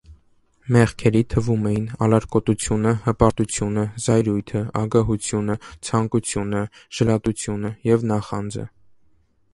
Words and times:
Մեղքերի 0.75 1.19
թվում 1.33 1.67
էին 1.71 1.83
ալարկոտությունը, 2.05 2.93
հպարտությունը, 3.03 3.83
զայրույթը, 4.07 4.63
ագահությունը, 4.81 5.59
ցանկությունը, 5.91 6.65
ժլատությունը 7.01 7.75
և 7.93 8.11
նախանձը։ 8.15 8.71